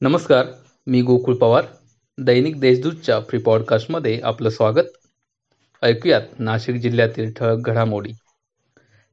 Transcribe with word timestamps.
नमस्कार 0.00 0.46
मी 0.86 1.02
गोकुळ 1.02 1.34
पवार. 1.34 1.64
दैनिक 2.18 2.60
देशदूतच्या 2.60 3.20
फ्री 3.20 3.38
पॉडकास्टमध्ये 3.38 4.20
आपलं 4.24 4.50
स्वागत. 4.50 4.84
ऐकूयात 5.82 6.22
नाशिक 6.38 6.76
जिल्ह्यातील 6.76 7.32
ठळक 7.32 7.58
घडामोडी. 7.58 8.12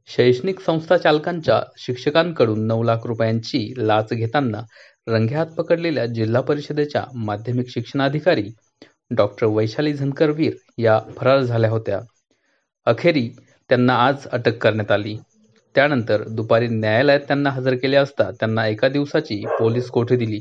शैक्षणिक 0.08 0.60
संस्था 0.60 0.98
चालकांच्या 0.98 1.62
शिक्षकांकडून 1.78 2.68
नऊ 2.68 2.84
लाख 2.84 3.06
रुपयांची 3.06 3.74
लाच 3.78 4.14
घेताना 4.14 4.62
रंगेहात 5.08 5.48
पकडलेल्या 5.48 6.06
जिल्हा 6.06 6.42
परिषदेच्या 6.42 7.04
माध्यमिक 7.16 7.70
शिक्षणाधिकारी 7.70 8.48
डॉक्टर 9.12 9.48
वैशाली 9.48 9.94
झनकरवीर 9.94 10.54
या 10.78 11.00
फरार 11.18 11.42
झाल्या 11.42 11.70
होत्या. 11.70 12.00
अखेरी 12.86 13.30
त्यांना 13.70 13.96
आज 13.96 14.28
अटक 14.28 14.58
करण्यात 14.58 14.92
आली. 14.92 15.18
त्यानंतर 15.76 16.28
दुपारी 16.28 16.68
न्यायालयात 16.68 17.20
त्यांना 17.20 17.50
हजर 17.50 17.74
केले 17.74 17.98
असता 17.98 18.32
त्यांना 18.32 18.68
एका 18.68 18.88
दिवसाची 18.88 19.44
पोलीस 19.60 19.88
कोठे 19.88 20.16
दिली. 20.16 20.40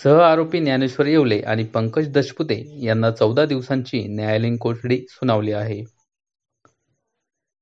सह 0.00 0.20
आरोपी 0.20 0.60
ज्ञानेश्वर 0.60 1.06
येवले 1.06 1.40
आणि 1.40 1.64
पंकज 1.64 2.08
दशपुते 2.12 2.62
यांना 2.82 3.10
चौदा 3.10 3.44
दिवसांची 3.46 4.02
न्यायालयीन 4.08 4.56
कोठडी 4.56 4.98
सुनावली 5.10 5.52
आहे. 5.52 5.82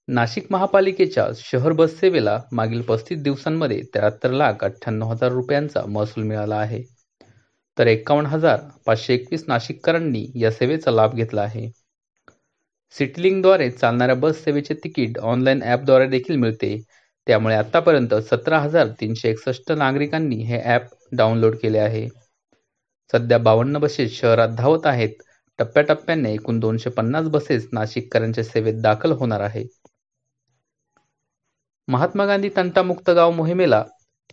नाशिक 0.09 0.47
महापालिकेच्या 0.51 1.27
शहर 1.37 1.73
बस 1.73 1.99
सेवेला 2.01 2.39
मागील 2.53 2.81
पस्तीस 2.83 3.23
दिवसांमध्ये 3.23 3.81
त्र्याहत्तर 3.95 4.31
लाख 4.31 4.65
अठ्ठ्याण्णव 4.65 5.11
हजार 5.11 5.33
रुपयांचा 5.33 5.85
महसूल 5.87 6.25
मिळाला 6.25 6.57
आहे. 6.57 6.83
तर 7.79 7.87
एक्कावन्न 7.87 8.29
हजार 8.29 8.61
पाचशे 8.87 9.15
एकवीस 9.15 9.45
नाशिककरांनी 9.49 10.27
या 10.35 10.51
सेवेचा 10.51 10.91
लाभ 10.91 11.15
घेतला 11.15 11.43
आहे. 11.43 11.71
सिटीलिंकद्वारे 12.95 13.71
चालणाऱ्या 13.71 14.17
बस 14.17 14.43
सेवेचे 14.45 14.75
तिकीट 14.75 15.19
ऑनलाईन 15.19 15.63
ॲपद्वारे 15.63 16.07
देखील 16.07 16.37
मिळते. 16.37 16.77
त्यामुळे 17.27 17.55
आतापर्यंत 17.55 18.15
सतरा 18.31 18.59
हजार 18.59 18.89
तीनशे 19.01 19.31
एकसष्ट 19.31 19.73
नागरिकांनी 19.73 20.37
हे 20.37 20.61
ॲप 20.65 20.89
डाउनलोड 21.13 21.57
केले 21.57 21.79
आहे. 21.79 22.09
सध्या 23.13 23.39
बावन्न 23.39 23.79
बसेस 23.79 24.19
शहरात 24.21 24.49
धावत 24.49 24.87
आहेत. 24.87 25.15
टप्प्याटप्प्याने 25.59 26.33
एकूण 26.35 26.59
दोनशे 26.61 26.91
पन्नास 26.91 27.29
बसेस 27.29 27.69
नाशिककरांच्या 27.73 28.45
सेवेत 28.45 28.81
दाखल 28.83 29.13
होणार 29.13 29.41
आहे. 29.41 29.65
महात्मा 31.89 32.27
गांधी 32.27 32.49
तंटामुक्त 32.57 33.11
गाव 33.11 33.31
मोहिमेला 33.31 33.83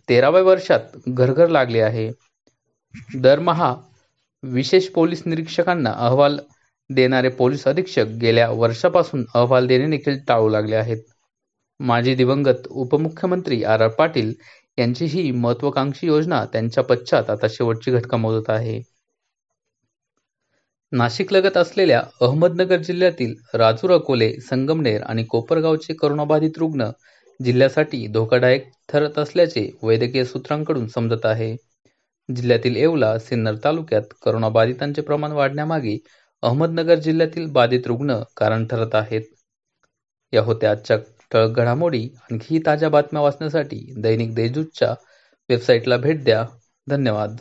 तेराव्या 0.08 0.42
वर्षात 0.42 0.96
घरघर 1.08 1.48
लागले 1.48 1.80
आहे. 1.80 2.10
दरमहा 3.14 3.74
विशेष 4.42 4.88
पोलीस 4.88 5.22
निरीक्षकांना 5.26 5.90
अहवाल 5.90 6.38
देणारे 6.90 7.28
पोलीस 7.28 7.66
अधीक्षक 7.68 8.06
गेल्या 8.20 8.48
वर्षापासून 8.50 9.24
अहवाल 9.34 9.66
देणे 9.66 9.90
देखील 9.90 10.18
टाळू 10.28 10.48
लागले 10.48 10.76
आहेत. 10.76 11.02
माजी 11.80 12.14
दिवंगत 12.14 12.66
उपमुख्यमंत्री 12.70 13.62
आर 13.64 13.80
आर 13.80 13.88
पाटील 13.88 14.32
यांची 14.78 15.04
ही 15.04 15.30
महत्वाकांक्षी 15.30 16.06
योजना 16.06 16.44
त्यांच्या 16.44 16.84
पश्चात 16.84 17.30
आता 17.30 17.46
शेवटची 17.50 17.90
घटका 17.90 18.16
मोजत 18.16 18.50
आहे. 18.50 18.80
नाशिकलगत 20.92 21.56
असलेल्या 21.56 22.02
अहमदनगर 22.20 22.76
जिल्ह्यातील 22.76 23.34
राजूर 23.54 23.92
अकोले 23.92 24.32
संगमनेर 24.40 25.02
आणि 25.02 25.24
कोपरगावचे 25.24 25.94
करोनाबाधित 25.94 26.58
रुग्ण 26.58 26.90
जिल्ह्यासाठी 27.40 28.06
धोकादायक 28.06 28.68
ठरत 28.88 29.18
असल्याचे 29.18 29.70
वैद्यकीय 29.82 30.24
सूत्रांकडून 30.24 30.86
समजत 30.86 31.26
आहे. 31.26 31.56
जिल्ह्यातील 32.28 32.76
येवला 32.76 33.18
सिन्नर 33.18 33.54
तालुक्यात 33.64 34.14
करोनाबाधितांचे 34.24 35.02
प्रमाण 35.02 35.32
वाढण्यामागे 35.32 35.98
अहमदनगर 36.42 36.94
जिल्ह्यातील 36.94 37.46
बाधित 37.46 37.86
रुग्ण 37.86 38.20
कारण 38.36 38.66
ठरत 38.66 38.94
आहेत. 38.94 39.22
या 40.32 40.42
होत्या 40.42 40.70
आजच्या 40.70 40.96
ठळक 41.32 41.50
घडामोडी 41.50 42.08
आणखी 42.30 42.58
ताज्या 42.66 42.88
बातम्या 42.88 43.22
वाचण्यासाठी 43.22 43.94
दैनिक 43.96 44.34
देजूतच्या 44.34 44.94
वेबसाईटला 45.48 45.96
भेट 45.96 46.24
द्या. 46.24 46.44
धन्यवाद. 46.86 47.36